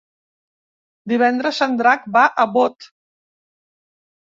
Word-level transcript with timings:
Divendres 1.13 1.59
en 1.67 1.77
Drac 1.83 2.09
va 2.17 2.25
a 2.45 2.49
Bot. 2.57 2.91